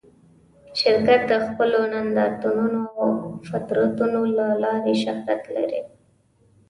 [0.81, 3.07] شرکت د خپلو نندارتونونو او
[3.51, 5.81] دفترونو له لارې شهرت لري.